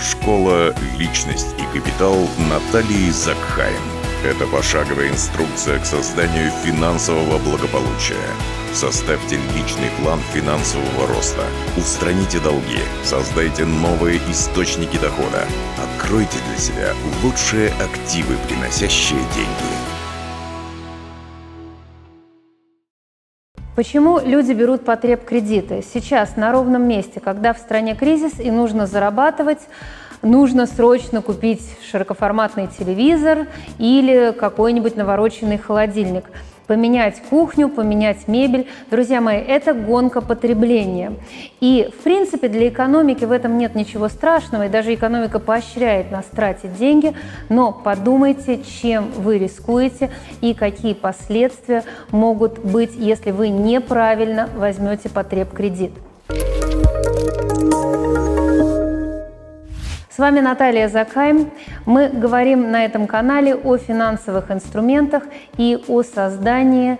[0.00, 3.80] Школа «Личность и капитал» Натальи Закхайм.
[4.24, 8.16] Это пошаговая инструкция к созданию финансового благополучия.
[8.74, 11.44] Составьте личный план финансового роста.
[11.76, 12.80] Устраните долги.
[13.04, 15.46] Создайте новые источники дохода.
[15.78, 19.85] Откройте для себя лучшие активы, приносящие деньги.
[23.76, 25.84] Почему люди берут потреб кредиты?
[25.92, 29.58] Сейчас на ровном месте, когда в стране кризис и нужно зарабатывать,
[30.22, 31.60] нужно срочно купить
[31.90, 33.46] широкоформатный телевизор
[33.76, 36.24] или какой-нибудь навороченный холодильник–
[36.66, 38.66] поменять кухню, поменять мебель.
[38.90, 41.14] Друзья мои, это гонка потребления.
[41.60, 46.24] И, в принципе, для экономики в этом нет ничего страшного, и даже экономика поощряет нас
[46.26, 47.14] тратить деньги,
[47.48, 50.10] но подумайте, чем вы рискуете
[50.40, 55.92] и какие последствия могут быть, если вы неправильно возьмете потреб кредит.
[60.16, 61.50] С вами Наталья Закайм.
[61.84, 65.24] Мы говорим на этом канале о финансовых инструментах
[65.58, 66.96] и о создании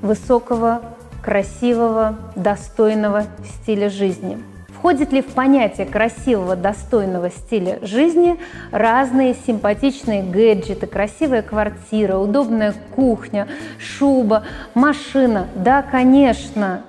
[0.00, 0.80] высокого,
[1.22, 4.38] красивого, достойного стиля жизни.
[4.68, 8.38] Входит ли в понятие красивого, достойного стиля жизни
[8.70, 13.46] разные симпатичные гаджеты, красивая квартира, удобная кухня,
[13.78, 15.48] шуба, машина?
[15.54, 16.80] Да, конечно.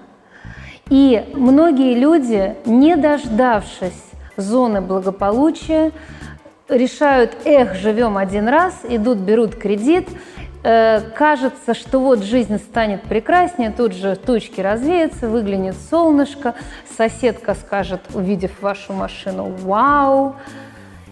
[0.90, 4.09] И многие люди, не дождавшись
[4.40, 5.92] зоны благополучия,
[6.68, 10.08] решают, эх, живем один раз, идут, берут кредит,
[10.64, 16.56] э, кажется, что вот жизнь станет прекраснее, тут же тучки развеются, выглянет солнышко,
[16.98, 20.36] соседка скажет, увидев вашу машину, вау,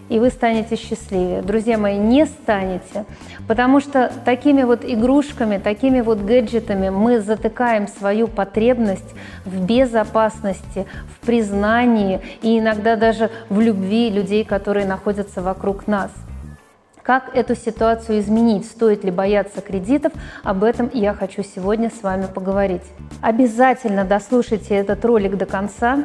[0.10, 1.42] и вы станете счастливее.
[1.42, 3.06] Друзья мои, не станете,
[3.48, 9.14] потому что такими вот игрушками, такими вот гаджетами мы затыкаем свою потребность
[9.46, 16.12] в безопасности, в признании и иногда даже в любви людей, которые находятся вокруг нас.
[17.08, 18.66] Как эту ситуацию изменить?
[18.66, 20.12] Стоит ли бояться кредитов?
[20.44, 22.84] Об этом я хочу сегодня с вами поговорить.
[23.22, 26.04] Обязательно дослушайте этот ролик до конца.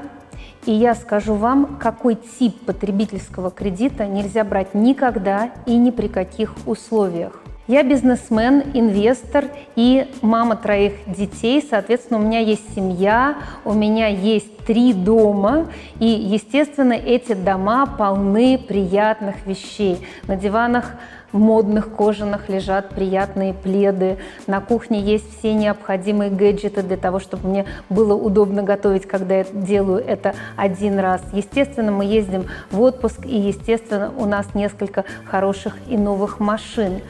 [0.67, 6.55] И я скажу вам, какой тип потребительского кредита нельзя брать никогда и ни при каких
[6.67, 7.43] условиях.
[7.69, 9.45] Я бизнесмен, инвестор
[9.77, 11.65] и мама троих детей.
[11.69, 15.69] Соответственно, у меня есть семья, у меня есть три дома.
[16.01, 20.05] И, естественно, эти дома полны приятных вещей.
[20.27, 20.93] На диванах
[21.33, 24.19] модных кожаных лежат приятные пледы.
[24.47, 29.45] На кухне есть все необходимые гаджеты для того, чтобы мне было удобно готовить, когда я
[29.53, 31.23] делаю это один раз.
[31.33, 37.01] Естественно, мы ездим в отпуск, и, естественно, у нас несколько хороших и новых машин.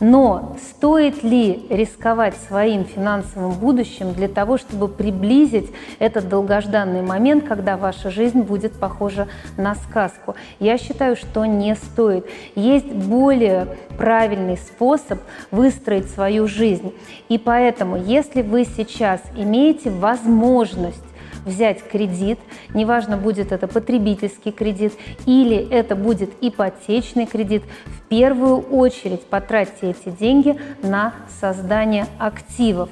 [0.00, 7.76] Но стоит ли рисковать своим финансовым будущим для того, чтобы приблизить этот долгожданный момент, когда
[7.76, 9.28] ваша жизнь будет похожа
[9.58, 10.34] на сказку?
[10.58, 12.26] Я считаю, что не стоит.
[12.54, 16.94] Есть более правильный способ выстроить свою жизнь.
[17.28, 21.04] И поэтому, если вы сейчас имеете возможность
[21.44, 22.38] взять кредит,
[22.74, 24.92] неважно, будет это потребительский кредит
[25.26, 32.88] или это будет ипотечный кредит, в первую очередь потратьте эти деньги на создание активов.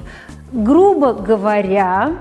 [0.53, 2.19] Грубо говоря,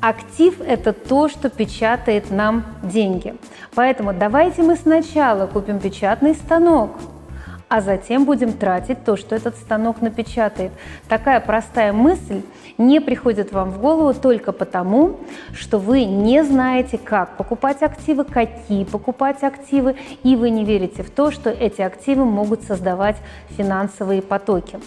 [0.00, 3.34] Актив– это то, что печатает нам деньги.
[3.74, 6.92] Поэтому давайте мы сначала купим печатный станок,
[7.68, 10.72] а затем будем тратить то, что этот станок напечатает.
[11.08, 12.42] Такая простая мысль
[12.78, 15.20] не приходит вам в голову только потому,
[15.52, 21.10] что вы не знаете, как покупать активы, какие покупать активы, и вы не верите в
[21.10, 23.16] то, что эти активы могут создавать
[23.50, 24.78] финансовые потоки.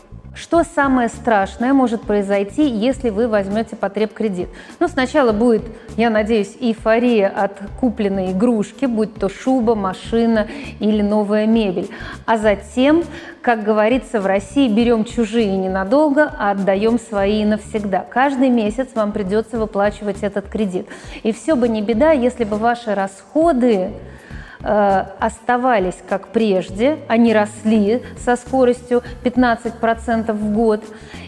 [0.42, 4.50] Что самое страшное может произойти, если вы возьмете потреб кредит?
[4.80, 5.62] Ну, сначала будет,
[5.98, 10.48] я надеюсь, эйфория от купленной игрушки, будь то шуба, машина
[10.80, 11.92] или новая мебель.
[12.26, 13.04] А затем,
[13.44, 18.04] как говорится в России, берем чужие ненадолго, а отдаем свои навсегда.
[18.10, 20.88] Каждый месяц вам придется выплачивать этот кредит.
[21.22, 23.92] И все бы не беда, если бы ваши расходы
[24.64, 30.84] Э, оставались как прежде, они росли со скоростью 15% в год.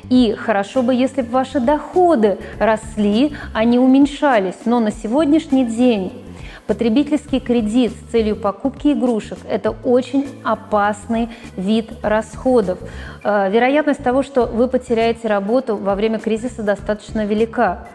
[0.10, 4.66] И хорошо бы, если бы ваши доходы росли, а не уменьшались.
[4.66, 6.24] Но на сегодняшний день
[6.66, 12.80] Потребительский кредит с целью покупки игрушек– это очень опасный вид расходов.
[13.22, 17.90] Э, вероятность того, что вы потеряете работу во время кризиса достаточно велика.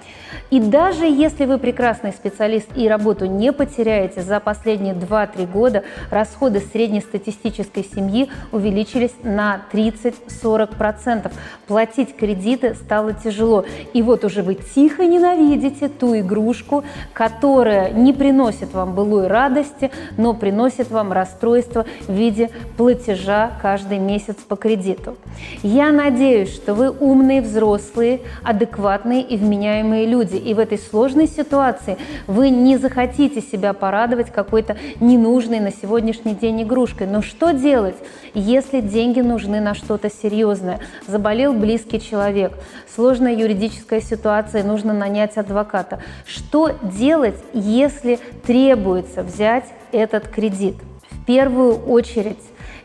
[0.51, 6.61] И даже если вы прекрасный специалист и работу не потеряете, за последние 2-3 года расходы
[6.61, 11.31] среднестатистической семьи увеличились на 30-40%.
[11.67, 13.65] Платить кредиты стало тяжело.
[13.93, 20.35] И вот уже вы тихо ненавидите ту игрушку, которая не приносит вам былой радости, но
[20.35, 25.17] приносит вам расстройство в виде платежа каждый месяц по кредиту.
[25.63, 30.18] Я надеюсь, что вы умные взрослые, адекватные и вменяемые люди.
[30.23, 36.63] И в этой сложной ситуации вы не захотите себя порадовать какой-то ненужной на сегодняшний день
[36.63, 37.07] игрушкой.
[37.07, 37.97] Но что делать,
[38.35, 40.81] если деньги нужны на что-то серьезное?
[41.07, 42.53] Заболел близкий человек,
[42.95, 46.01] сложная юридическая ситуация, нужно нанять адвоката.
[46.27, 50.77] Что делать, если требуется взять этот кредит?
[51.11, 52.39] В первую очередь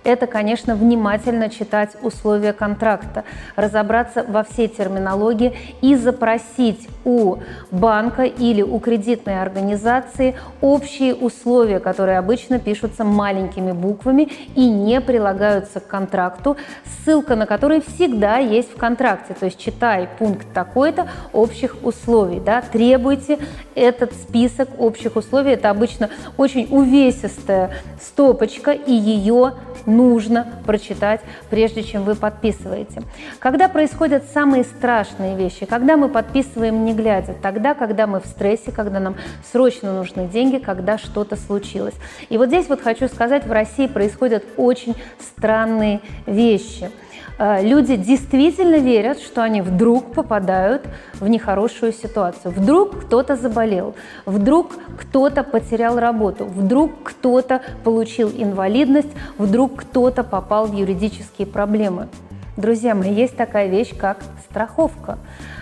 [0.03, 3.23] это, конечно, внимательно читать условия контракта,
[3.55, 7.37] разобраться во всей терминологии и запросить у
[7.71, 15.79] банка или у кредитной организации общие условия, которые обычно пишутся маленькими буквами и не прилагаются
[15.79, 16.57] к контракту,
[17.03, 19.33] ссылка на которые всегда есть в контракте.
[19.33, 23.39] То есть читай пункт такой-то общих условий, да, требуйте
[23.75, 25.51] этот список общих условий.
[25.51, 27.71] Это обычно очень увесистая
[28.01, 29.53] стопочка, и ее
[29.85, 33.03] нужно прочитать, прежде чем вы подписываете.
[33.39, 38.71] Когда происходят самые страшные вещи, когда мы подписываем не глядя, тогда, когда мы в стрессе,
[38.71, 39.15] когда нам
[39.51, 41.95] срочно нужны деньги, когда что-то случилось.
[42.29, 46.89] И вот здесь вот хочу сказать, в России происходят очень странные вещи–
[47.37, 50.83] люди действительно верят, что они вдруг попадают
[51.19, 52.53] в нехорошую ситуацию.
[52.53, 53.95] Вдруг кто-то заболел,
[54.25, 62.07] вдруг кто-то потерял работу, вдруг кто-то получил инвалидность, вдруг кто-то попал в юридические проблемы.
[62.55, 64.17] Друзья мои, есть такая вещь, как
[64.49, 65.17] страховка.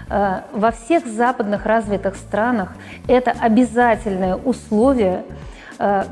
[0.10, 2.74] Э, во всех западных развитых странах
[3.08, 5.51] это обязательное условие Э,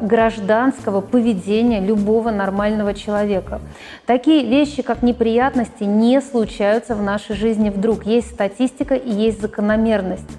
[0.02, 3.62] гражданского поведения любого нормального человека.
[4.06, 8.06] Такие вещи, как неприятности, не случаются в нашей жизни вдруг.
[8.06, 10.30] Есть статистика и есть закономерность.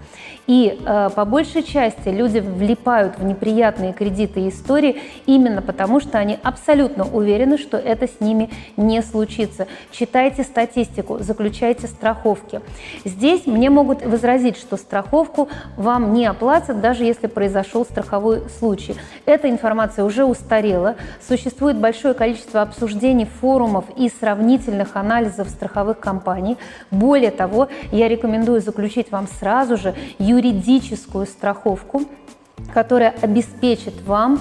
[0.47, 6.19] И э, по большей части люди влипают в неприятные кредиты и истории именно потому, что
[6.19, 9.69] они абсолютно уверены, что это с ними не случится.
[9.93, 12.61] Читайте статистику, заключайте страховки.
[13.05, 18.97] Здесь мне могут возразить, что страховку вам не оплатят, даже если произошел страховой случай.
[19.27, 20.97] Эта информация уже устарела.
[21.27, 26.57] Существует большое количество обсуждений, форумов и сравнительных анализов страховых компаний.
[26.91, 32.03] Более того, я рекомендую заключить вам сразу же юридическую страховку,
[32.73, 34.41] которая обеспечит вам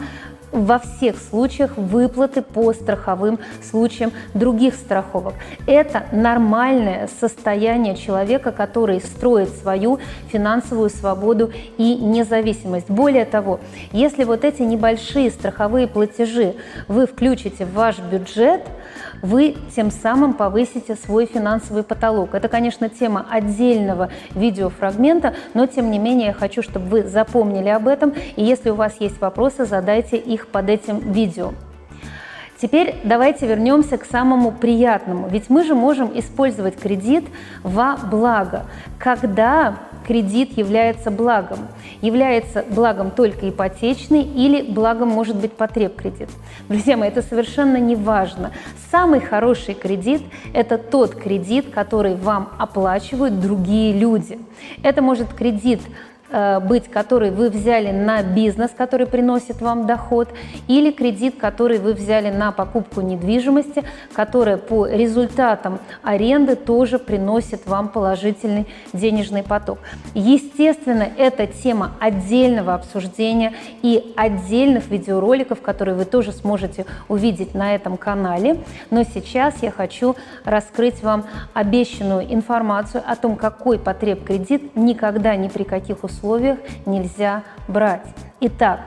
[0.51, 5.35] во всех случаях выплаты по страховым случаям других страховок.
[5.67, 9.99] Это нормальное состояние человека, который строит свою
[10.31, 12.89] финансовую свободу и независимость.
[12.89, 13.59] Более того,
[13.91, 16.55] если вот эти небольшие страховые платежи
[16.87, 18.61] вы включите в ваш бюджет,
[19.21, 22.33] вы тем самым повысите свой финансовый потолок.
[22.33, 27.87] Это, конечно, тема отдельного видеофрагмента, но тем не менее я хочу, чтобы вы запомнили об
[27.87, 28.13] этом.
[28.35, 31.53] И если у вас есть вопросы, задайте их под этим видео.
[32.61, 35.29] Теперь давайте вернемся к самому приятному.
[35.29, 37.23] Ведь мы же можем использовать кредит
[37.63, 38.65] во благо,
[38.97, 39.77] когда
[40.09, 41.67] кредит является благом.
[42.01, 46.29] Является благом только ипотечный или благом может быть потреб кредит.
[46.67, 48.49] Друзья мои, это совершенно не важно.
[48.89, 50.23] Самый хороший кредит–
[50.53, 54.39] это тот кредит, который вам оплачивают другие люди.
[54.81, 55.79] Это может кредит
[56.31, 60.29] быть, который вы взяли на бизнес, который приносит вам доход,
[60.67, 67.89] или кредит, который вы взяли на покупку недвижимости, которая по результатам аренды тоже приносит вам
[67.89, 69.79] положительный денежный поток.
[70.13, 77.97] Естественно, это тема отдельного обсуждения и отдельных видеороликов, которые вы тоже сможете увидеть на этом
[77.97, 78.63] канале.
[78.91, 80.15] Но сейчас я хочу
[80.45, 81.25] раскрыть вам
[81.55, 88.05] обещанную информацию о том, какой потреб кредит никогда ни при каких условиях условиях нельзя брать.
[88.41, 88.81] Итак,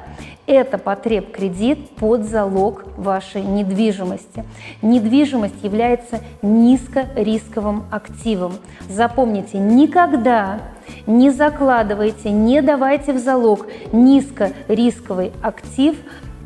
[0.47, 4.45] это потреб кредит под залог вашей недвижимости.
[4.81, 8.55] Недвижимость является низкорисковым активом.
[8.89, 10.59] Запомните, никогда
[11.07, 15.97] не закладывайте, не давайте в залог низкорисковый актив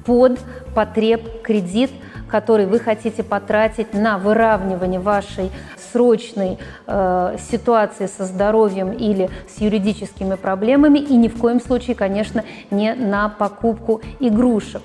[0.05, 0.39] под
[0.75, 1.91] потреб кредит,
[2.29, 5.51] который вы хотите потратить на выравнивание вашей
[5.97, 12.45] срочной э, ситуации со здоровьем или с юридическими проблемами и ни в коем случае, конечно,
[12.71, 14.83] не на покупку игрушек.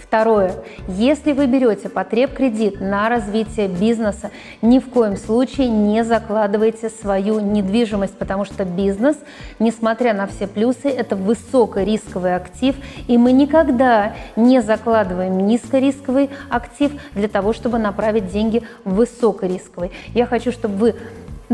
[0.00, 0.54] Второе.
[0.88, 4.30] Если вы берете потреб-кредит на развитие бизнеса,
[4.62, 9.16] ни в коем случае не закладывайте свою недвижимость, потому что бизнес,
[9.58, 17.28] несмотря на все плюсы, это высокорисковый актив, и мы никогда не закладываем низкорисковый актив для
[17.28, 19.92] того, чтобы направить деньги в высокорисковый.
[20.14, 20.94] Я хочу, чтобы вы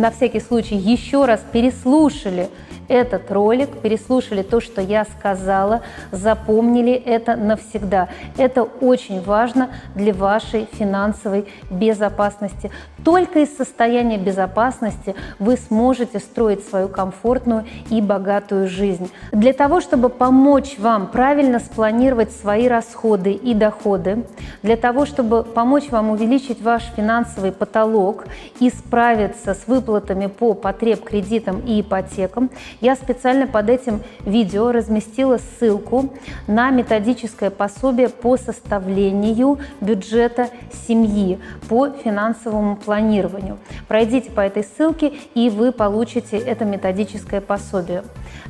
[0.01, 2.49] на всякий случай еще раз переслушали
[2.91, 8.09] этот ролик, переслушали то, что я сказала, запомнили это навсегда.
[8.37, 12.71] Это очень важно для вашей финансовой безопасности.
[13.05, 19.11] Только из состояния безопасности вы сможете строить свою комфортную и богатую жизнь.
[19.31, 24.25] Для того, чтобы помочь вам правильно спланировать свои расходы и доходы,
[24.63, 28.25] для того, чтобы помочь вам увеличить ваш финансовый потолок
[28.59, 35.39] и справиться с выплатами по потреб кредитам и ипотекам, я специально под этим видео разместила
[35.39, 36.13] ссылку
[36.47, 40.49] на методическое пособие по составлению бюджета
[40.87, 43.59] семьи по финансовому планированию.
[43.89, 48.05] Пройдите по этой ссылке, и вы получите это методическое пособие.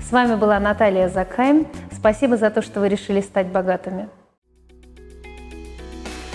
[0.06, 1.66] С вами была Наталья Закайм.
[1.92, 4.08] Спасибо за то, что вы решили стать богатыми.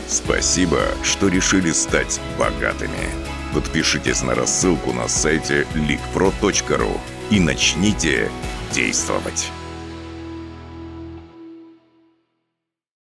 [0.08, 3.35] Спасибо, что решили стать богатыми.
[3.56, 7.00] Подпишитесь на рассылку на сайте leakpro.ru
[7.32, 8.30] и начните
[8.74, 9.50] действовать.